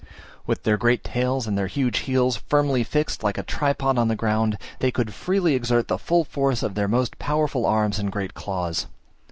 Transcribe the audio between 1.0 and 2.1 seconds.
tails and their huge